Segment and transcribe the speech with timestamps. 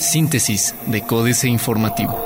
[0.00, 2.18] Síntesis de Códice Informativo.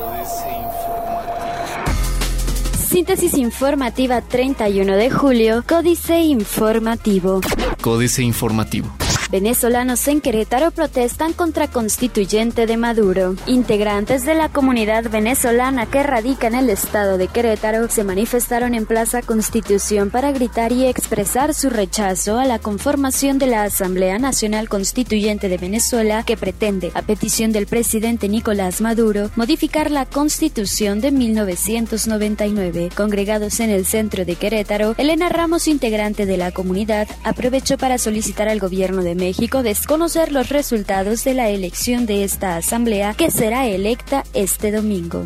[2.89, 7.41] Síntesis informativa 31 de julio, Códice Informativo.
[7.81, 9.02] Códice Informativo.
[9.33, 13.35] Venezolanos en Querétaro protestan contra constituyente de Maduro.
[13.47, 18.85] Integrantes de la comunidad venezolana que radica en el estado de Querétaro se manifestaron en
[18.85, 24.69] Plaza Constitución para gritar y expresar su rechazo a la conformación de la Asamblea Nacional
[24.69, 31.11] Constituyente de Venezuela que pretende, a petición del presidente Nicolás Maduro, modificar la constitución de
[31.11, 32.91] 1999.
[32.95, 38.51] Congregados en el centro de Querétaro, Elena Ramos, integrante de la comunidad, aprovechó para solicitar
[38.51, 43.69] al gobierno de México desconocer los resultados de la elección de esta asamblea que será
[43.69, 45.25] electa este domingo.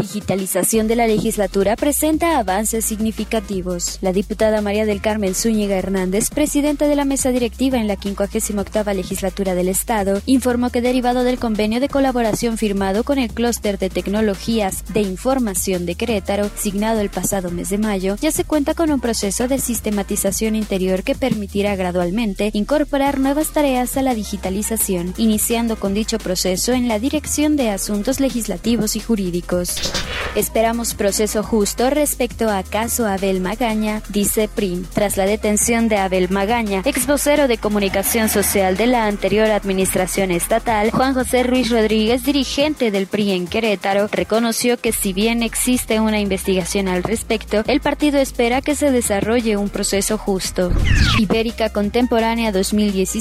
[0.00, 3.98] Digitalización de la legislatura presenta avances significativos.
[4.00, 8.94] La diputada María del Carmen Zúñiga Hernández, presidenta de la mesa directiva en la 58
[8.94, 13.90] legislatura del Estado, informó que derivado del convenio de colaboración firmado con el clúster de
[13.90, 18.90] tecnologías de información de Querétaro, signado el pasado mes de mayo, ya se cuenta con
[18.90, 25.76] un proceso de sistematización interior que permitirá gradualmente incorporar nuevas tareas a la digitalización, iniciando
[25.76, 29.92] con dicho proceso en la Dirección de Asuntos Legislativos y Jurídicos.
[30.36, 34.84] Esperamos proceso justo respecto a caso Abel Magaña, dice PRIM.
[34.92, 40.30] Tras la detención de Abel Magaña, ex vocero de comunicación social de la anterior administración
[40.30, 46.00] estatal, Juan José Ruiz Rodríguez, dirigente del PRI en Querétaro, reconoció que si bien existe
[46.00, 50.72] una investigación al respecto, el partido espera que se desarrolle un proceso justo.
[51.18, 53.13] Ibérica Contemporánea 2017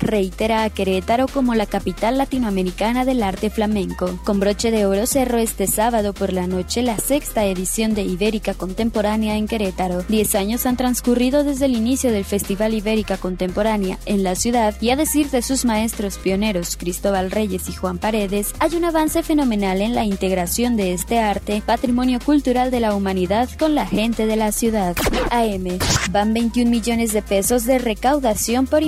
[0.00, 4.18] reitera a Querétaro como la capital latinoamericana del arte flamenco.
[4.24, 8.54] Con broche de oro cerró este sábado por la noche la sexta edición de Ibérica
[8.54, 10.02] Contemporánea en Querétaro.
[10.08, 14.90] Diez años han transcurrido desde el inicio del Festival Ibérica Contemporánea en la ciudad y
[14.90, 19.82] a decir de sus maestros pioneros Cristóbal Reyes y Juan Paredes, hay un avance fenomenal
[19.82, 24.36] en la integración de este arte, patrimonio cultural de la humanidad, con la gente de
[24.36, 24.96] la ciudad.
[25.30, 25.78] AM.
[26.10, 28.82] Van 21 millones de pesos de recaudación por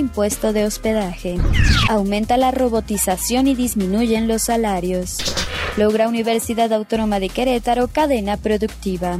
[0.53, 1.37] de hospedaje.
[1.89, 5.17] Aumenta la robotización y disminuyen los salarios.
[5.77, 9.17] Logra Universidad Autónoma de Querétaro cadena productiva.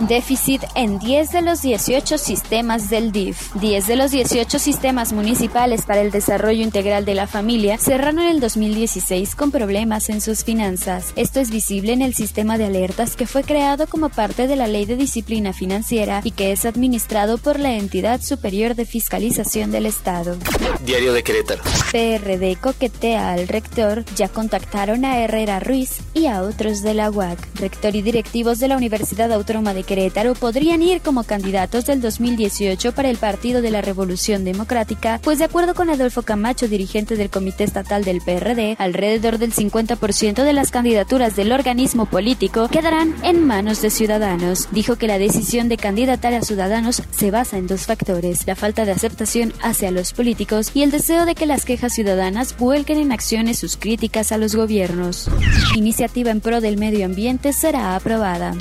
[0.00, 3.54] Déficit en 10 de los 18 sistemas del DIF.
[3.54, 8.26] 10 de los 18 sistemas municipales para el desarrollo integral de la familia cerraron en
[8.26, 11.12] el 2016 con problemas en sus finanzas.
[11.14, 14.66] Esto es visible en el sistema de alertas que fue creado como parte de la
[14.66, 19.86] Ley de Disciplina Financiera y que es administrado por la entidad superior de fiscalización del
[19.86, 20.36] Estado.
[20.84, 21.62] Diario de Querétaro.
[21.92, 27.38] PRD coquetea al rector, ya contactaron a Herrera Ruiz y a otros de la UAC.
[27.54, 32.92] Rector y directivos de la Universidad Autónoma de Querétaro podrían ir como candidatos del 2018
[32.92, 37.30] para el Partido de la Revolución Democrática, pues de acuerdo con Adolfo Camacho, dirigente del
[37.30, 43.44] Comité Estatal del PRD, alrededor del 50% de las candidaturas del organismo político quedarán en
[43.44, 44.68] manos de ciudadanos.
[44.72, 48.84] Dijo que la decisión de candidatar a ciudadanos se basa en dos factores, la falta
[48.84, 53.12] de aceptación hacia los políticos y el deseo de que las quejas ciudadanas vuelquen en
[53.12, 55.30] acciones sus críticas a los gobiernos.
[55.76, 58.54] Iniciativa en pro del medio ambiente será aprobada.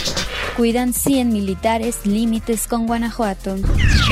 [0.58, 3.56] Cuidan 100 militares límites con Guanajuato.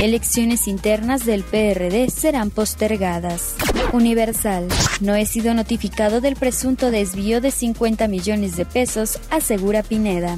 [0.02, 3.54] Elecciones internas del PRD serán postergadas.
[3.92, 4.68] Universal.
[5.00, 10.36] No he sido notificado del presunto desvío de 50 millones de pesos, asegura Pineda.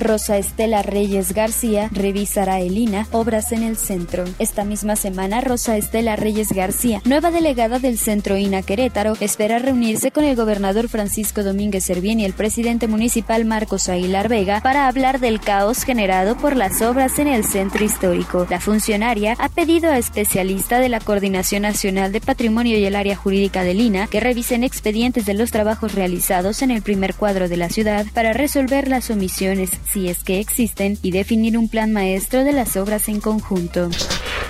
[0.00, 4.24] Rosa Estela Reyes García revisará Elina obras en el centro.
[4.38, 10.10] Esta misma semana, Rosa Estela Reyes García, nueva delegada del Centro INA Querétaro, espera reunirse
[10.10, 15.20] con el gobernador Francisco Domínguez Servién y el presidente municipal Marcos Aguilar Vega para hablar
[15.20, 18.46] del caos generado por las obras en el centro histórico.
[18.50, 23.16] La funcionaria ha pedido a especialistas de la Coordinación Nacional de Patrimonio y el área
[23.16, 27.56] jurídica de Lina que revisen expedientes de los trabajos realizados en el primer cuadro de
[27.56, 32.44] la ciudad para resolver las omisiones, si es que existen, y definir un plan maestro
[32.44, 33.90] de las obras en conjunto.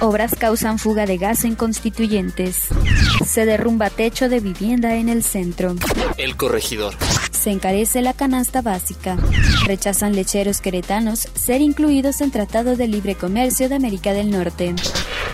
[0.00, 2.69] Obras causan fuga de gas en constituyentes.
[3.25, 5.76] Se derrumba techo de vivienda en el centro.
[6.16, 6.94] El corregidor.
[7.31, 9.16] Se encarece la canasta básica.
[9.64, 14.75] Rechazan lecheros queretanos ser incluidos en Tratado de Libre Comercio de América del Norte.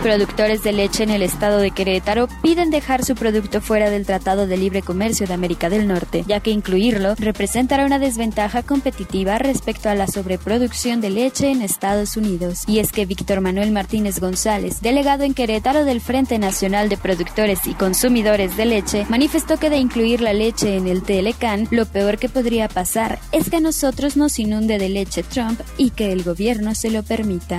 [0.03, 4.47] Productores de leche en el estado de Querétaro piden dejar su producto fuera del Tratado
[4.47, 9.89] de Libre Comercio de América del Norte, ya que incluirlo representará una desventaja competitiva respecto
[9.89, 12.62] a la sobreproducción de leche en Estados Unidos.
[12.69, 17.67] Y es que Víctor Manuel Martínez González, delegado en Querétaro del Frente Nacional de Productores
[17.67, 22.19] y Consumidores de Leche, manifestó que de incluir la leche en el TLCAN, lo peor
[22.19, 26.23] que podría pasar es que a nosotros nos inunde de leche Trump y que el
[26.23, 27.59] gobierno se lo permita.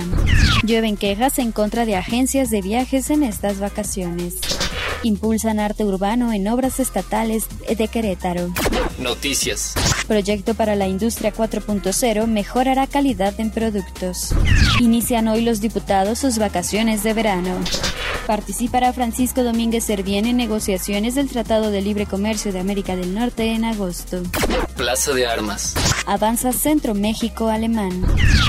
[0.62, 4.34] Llueven quejas en contra de agencias de viajes en estas vacaciones.
[5.02, 7.46] Impulsan arte urbano en obras estatales
[7.76, 8.52] de Querétaro.
[9.00, 9.74] Noticias.
[10.06, 14.32] Proyecto para la industria 4.0 mejorará calidad en productos.
[14.78, 17.58] Inician hoy los diputados sus vacaciones de verano.
[18.28, 23.54] Participará Francisco Domínguez Servién en negociaciones del Tratado de Libre Comercio de América del Norte
[23.54, 24.22] en agosto.
[24.76, 25.74] Plaza de Armas.
[26.06, 28.04] Avanza Centro México Alemán.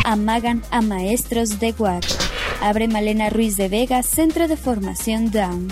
[0.06, 2.31] Amagan a maestros de UAC.
[2.62, 5.70] Abre Malena Ruiz de Vega Centro de Formación Down.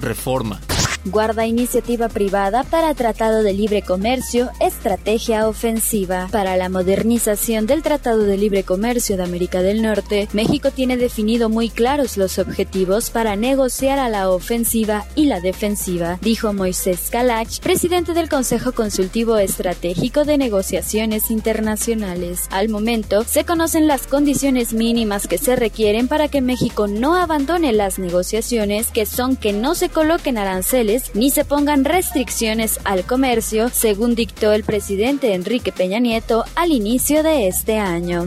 [0.00, 0.58] Reforma
[1.04, 6.28] guarda iniciativa privada para Tratado de Libre Comercio, estrategia ofensiva.
[6.30, 11.48] Para la modernización del Tratado de Libre Comercio de América del Norte, México tiene definido
[11.48, 17.60] muy claros los objetivos para negociar a la ofensiva y la defensiva, dijo Moisés Kalach,
[17.60, 22.46] presidente del Consejo Consultivo Estratégico de Negociaciones Internacionales.
[22.50, 27.72] Al momento, se conocen las condiciones mínimas que se requieren para que México no abandone
[27.72, 33.68] las negociaciones, que son que no se coloquen aranceles ni se pongan restricciones al comercio,
[33.68, 38.26] según dictó el presidente Enrique Peña Nieto al inicio de este año.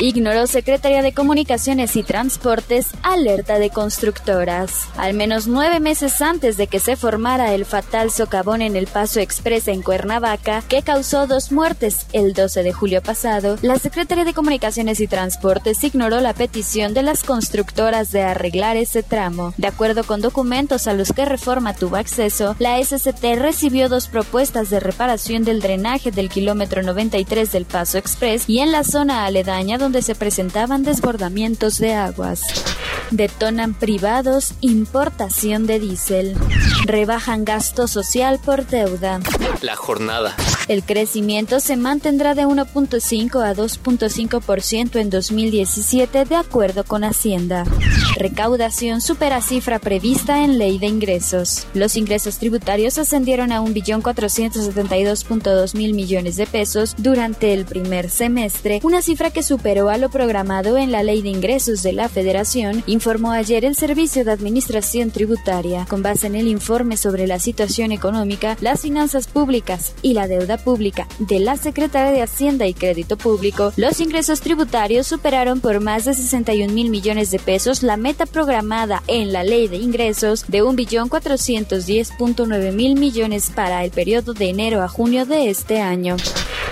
[0.00, 4.88] Ignoró Secretaría de Comunicaciones y Transportes alerta de constructoras.
[4.96, 9.20] Al menos nueve meses antes de que se formara el fatal socavón en el Paso
[9.20, 14.34] Express en Cuernavaca, que causó dos muertes el 12 de julio pasado, la Secretaría de
[14.34, 19.54] Comunicaciones y Transportes ignoró la petición de las constructoras de arreglar ese tramo.
[19.56, 24.68] De acuerdo con documentos a los que Reforma tuvo acceso, la SCT recibió dos propuestas
[24.68, 29.78] de reparación del drenaje del kilómetro 93 del Paso Express y en la zona aledaña
[29.78, 32.42] donde se presentaban desbordamientos de aguas.
[33.10, 36.36] Detonan privados importación de diésel.
[36.84, 39.20] Rebajan gasto social por deuda.
[39.62, 40.36] La jornada.
[40.68, 47.64] El crecimiento se mantendrá de 1.5 a 2.5% en 2017 de acuerdo con Hacienda.
[48.16, 51.66] Recaudación supera cifra prevista en ley de ingresos.
[51.74, 59.02] Los ingresos tributarios ascendieron a 1.472.2 mil millones de pesos durante el primer semestre, una
[59.02, 63.32] cifra que superó a lo programado en la ley de ingresos de la Federación, informó
[63.32, 65.86] ayer el Servicio de Administración Tributaria.
[65.88, 70.58] Con base en el informe sobre la situación económica, las finanzas públicas y la deuda
[70.58, 76.04] pública de la Secretaría de Hacienda y Crédito Público, los ingresos tributarios superaron por más
[76.04, 80.62] de 61 mil millones de pesos la meta programada en la ley de ingresos de
[81.84, 86.16] 1.410.9 mil millones para el periodo de enero a junio de este año.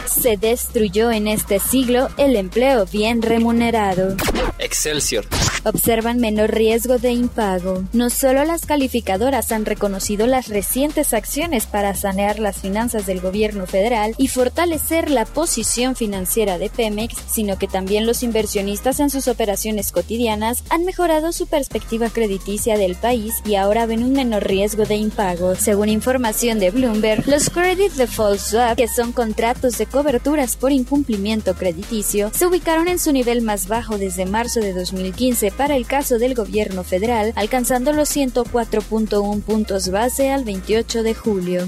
[0.07, 4.17] Se destruyó en este siglo el empleo bien remunerado.
[4.59, 5.27] Excelsior
[5.65, 7.85] observan menor riesgo de impago.
[7.93, 13.67] No solo las calificadoras han reconocido las recientes acciones para sanear las finanzas del gobierno
[13.67, 19.29] federal y fortalecer la posición financiera de Pemex, sino que también los inversionistas en sus
[19.29, 24.85] operaciones cotidianas han mejorado su perspectiva crediticia del país y ahora ven un menor riesgo
[24.85, 25.55] de impago.
[25.55, 31.55] Según información de Bloomberg, los Credit Default Swap, que son contratos de coberturas por incumplimiento
[31.55, 36.19] crediticio, se ubicaron en su nivel más bajo desde marzo de 2015 para el caso
[36.19, 41.67] del gobierno federal, alcanzando los 104.1 puntos base al 28 de julio.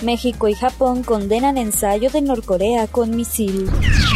[0.00, 3.68] México y Japón condenan ensayo de Norcorea con misil.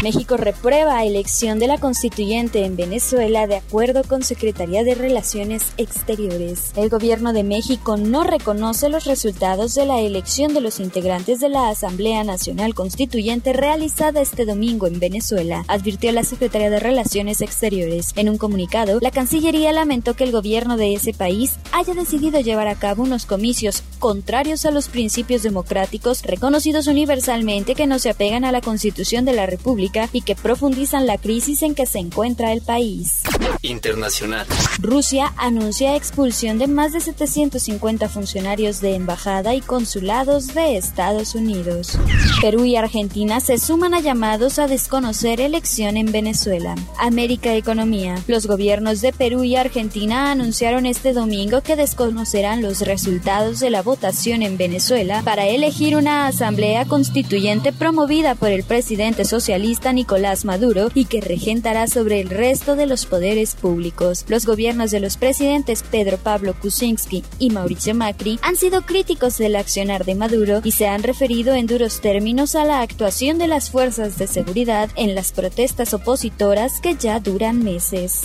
[0.03, 6.73] México reprueba elección de la constituyente en Venezuela de acuerdo con Secretaría de Relaciones Exteriores.
[6.75, 11.49] El gobierno de México no reconoce los resultados de la elección de los integrantes de
[11.49, 18.11] la Asamblea Nacional Constituyente realizada este domingo en Venezuela, advirtió la Secretaría de Relaciones Exteriores.
[18.15, 22.67] En un comunicado, la Cancillería lamentó que el gobierno de ese país haya decidido llevar
[22.67, 28.45] a cabo unos comicios contrarios a los principios democráticos reconocidos universalmente que no se apegan
[28.45, 32.51] a la Constitución de la República y que profundizan la crisis en que se encuentra
[32.51, 33.21] el país.
[33.61, 34.45] Internacional.
[34.79, 41.97] Rusia anuncia expulsión de más de 750 funcionarios de embajada y consulados de Estados Unidos.
[42.41, 46.75] Perú y Argentina se suman a llamados a desconocer elección en Venezuela.
[46.99, 48.15] América Economía.
[48.27, 53.81] Los gobiernos de Perú y Argentina anunciaron este domingo que desconocerán los resultados de la
[53.81, 60.45] votación en Venezuela para elegir una asamblea constituyente promovida por el presidente socialista congresista Nicolás
[60.45, 64.23] Maduro y que regentará sobre el resto de los poderes públicos.
[64.29, 69.57] Los gobiernos de los presidentes Pedro Pablo Kuczynski y Mauricio Macri han sido críticos del
[69.57, 73.69] accionar de Maduro y se han referido en duros términos a la actuación de las
[73.69, 78.21] fuerzas de seguridad en las protestas opositoras que ya duran meses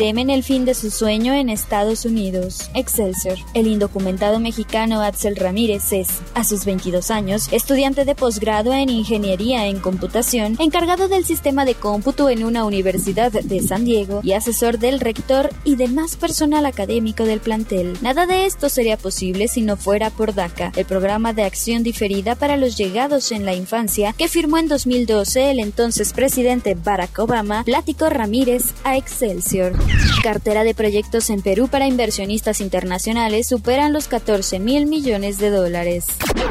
[0.00, 2.70] temen el fin de su sueño en Estados Unidos.
[2.74, 3.36] Excelsior.
[3.52, 9.66] El indocumentado mexicano Axel Ramírez es, a sus 22 años, estudiante de posgrado en Ingeniería
[9.66, 14.78] en Computación, encargado del sistema de cómputo en una universidad de San Diego y asesor
[14.78, 17.98] del rector y demás personal académico del plantel.
[18.00, 22.34] Nada de esto sería posible si no fuera por DACA, el programa de acción diferida
[22.34, 27.62] para los llegados en la infancia que firmó en 2012 el entonces presidente Barack Obama,
[27.62, 29.74] Plático Ramírez a Excelsior.
[30.22, 36.06] Cartera de proyectos en Perú para inversionistas internacionales superan los 14 mil millones de dólares.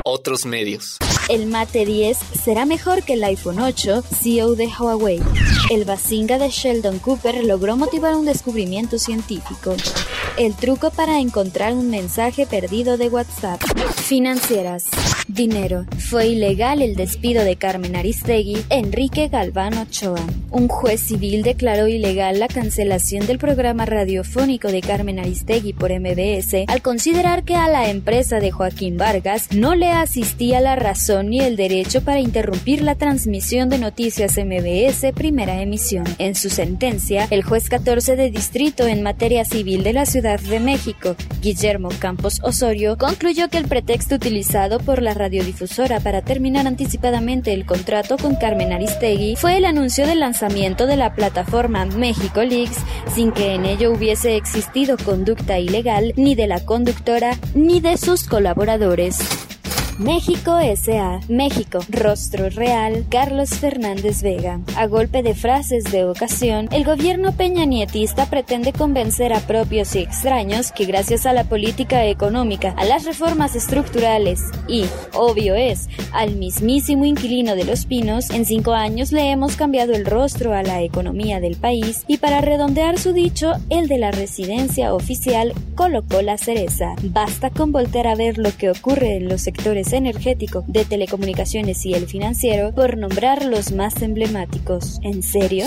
[0.05, 0.99] Otros medios.
[1.29, 5.21] El Mate 10 será mejor que el iPhone 8, CEO de Huawei.
[5.69, 9.75] El Bazinga de Sheldon Cooper logró motivar un descubrimiento científico.
[10.37, 13.61] El truco para encontrar un mensaje perdido de WhatsApp.
[13.95, 14.85] Financieras.
[15.27, 15.85] Dinero.
[15.99, 20.25] Fue ilegal el despido de Carmen Aristegui, Enrique Galván Ochoa.
[20.49, 26.65] Un juez civil declaró ilegal la cancelación del programa radiofónico de Carmen Aristegui por MBS
[26.67, 31.41] al considerar que a la empresa de Joaquín Vargas no le asistía la razón ni
[31.41, 36.03] el derecho para interrumpir la transmisión de noticias MBS primera emisión.
[36.17, 40.59] En su sentencia, el juez 14 de distrito en materia civil de la Ciudad de
[40.59, 47.53] México, Guillermo Campos Osorio, concluyó que el pretexto utilizado por la radiodifusora para terminar anticipadamente
[47.53, 52.77] el contrato con Carmen Aristegui fue el anuncio del lanzamiento de la plataforma México Leaks
[53.13, 58.23] sin que en ello hubiese existido conducta ilegal ni de la conductora ni de sus
[58.23, 59.48] colaboradores.
[59.99, 61.19] México S.A.
[61.27, 64.61] México, rostro real, Carlos Fernández Vega.
[64.77, 70.71] A golpe de frases de ocasión, el gobierno peñanietista pretende convencer a propios y extraños
[70.71, 74.39] que gracias a la política económica, a las reformas estructurales
[74.69, 79.91] y, obvio es, al mismísimo inquilino de los pinos, en cinco años le hemos cambiado
[79.91, 84.11] el rostro a la economía del país y para redondear su dicho, el de la
[84.11, 86.95] residencia oficial colocó la cereza.
[87.03, 91.93] Basta con voltear a ver lo que ocurre en los sectores energético, de telecomunicaciones y
[91.93, 94.99] el financiero, por nombrar los más emblemáticos.
[95.03, 95.65] ¿En serio?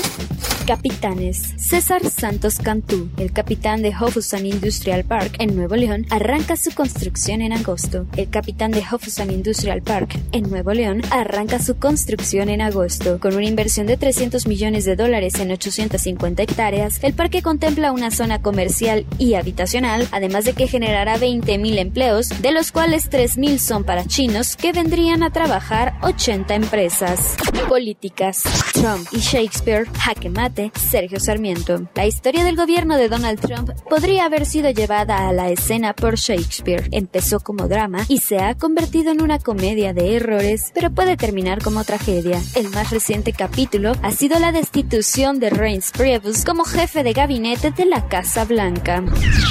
[0.67, 1.55] Capitanes.
[1.57, 7.43] César Santos Cantú, el capitán de Hofusan Industrial Park en Nuevo León, arranca su construcción
[7.43, 8.07] en agosto.
[8.17, 13.19] El capitán de Hofusan Industrial Park en Nuevo León arranca su construcción en agosto.
[13.19, 18.11] Con una inversión de 300 millones de dólares en 850 hectáreas, el parque contempla una
[18.11, 23.85] zona comercial y habitacional, además de que generará 20.000 empleos, de los cuales 3.000 son
[23.85, 27.37] para chinos que vendrían a trabajar 80 empresas.
[27.69, 28.43] Políticas.
[28.73, 31.89] Trump y Shakespeare, jaque mate, Sergio Sarmiento.
[31.95, 36.17] La historia del gobierno de Donald Trump podría haber sido llevada a la escena por
[36.17, 36.89] Shakespeare.
[36.93, 41.63] Empezó como drama y se ha convertido en una comedia de errores, pero puede terminar
[41.63, 42.41] como tragedia.
[42.55, 47.71] El más reciente capítulo ha sido la destitución de Reince Priebus como jefe de gabinete
[47.71, 49.03] de la Casa Blanca.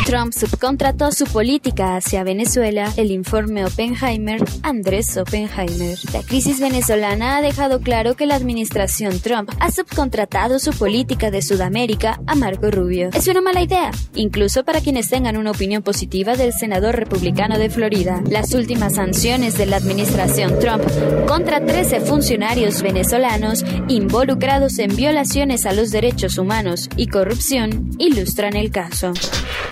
[0.05, 5.97] Trump subcontrató su política hacia Venezuela, el informe Oppenheimer Andrés Oppenheimer.
[6.13, 11.41] La crisis venezolana ha dejado claro que la administración Trump ha subcontratado su política de
[11.41, 13.11] Sudamérica a Marco Rubio.
[13.13, 17.69] Es una mala idea, incluso para quienes tengan una opinión positiva del senador republicano de
[17.69, 18.21] Florida.
[18.29, 20.83] Las últimas sanciones de la administración Trump
[21.27, 28.69] contra 13 funcionarios venezolanos involucrados en violaciones a los derechos humanos y corrupción ilustran el
[28.69, 29.13] caso.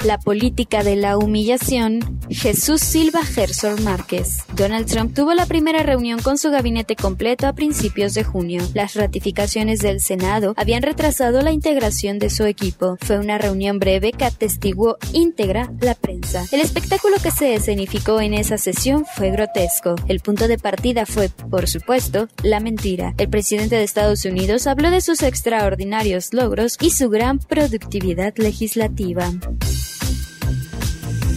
[0.05, 1.99] La política de la humillación,
[2.29, 4.45] Jesús Silva Gerson Márquez.
[4.55, 8.63] Donald Trump tuvo la primera reunión con su gabinete completo a principios de junio.
[8.73, 11.08] Las ratificaciones del Senado habían retrasado
[11.41, 12.97] la integración de su equipo.
[13.01, 16.45] Fue una reunión breve que atestiguó íntegra la prensa.
[16.51, 19.95] El espectáculo que se escenificó en esa sesión fue grotesco.
[20.07, 23.15] El punto de partida fue, por supuesto, la mentira.
[23.17, 29.31] El presidente de Estados Unidos habló de sus extraordinarios logros y su gran productividad legislativa.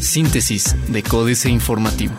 [0.00, 2.14] Síntesis de Códice Informativo.